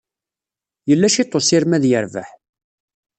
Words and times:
Yella 0.89 1.11
cwiṭ 1.13 1.31
n 1.33 1.37
ussirem 1.39 1.71
ad 1.77 1.83
yerbeḥ. 1.87 2.29